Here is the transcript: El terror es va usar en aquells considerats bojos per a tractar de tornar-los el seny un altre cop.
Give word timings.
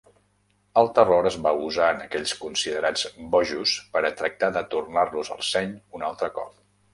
El 0.81 0.87
terror 0.99 1.27
es 1.31 1.35
va 1.47 1.51
usar 1.65 1.89
en 1.95 2.01
aquells 2.05 2.33
considerats 2.45 3.03
bojos 3.35 3.75
per 3.97 4.03
a 4.09 4.11
tractar 4.23 4.51
de 4.57 4.65
tornar-los 4.73 5.31
el 5.37 5.45
seny 5.51 5.77
un 6.01 6.09
altre 6.11 6.33
cop. 6.41 6.59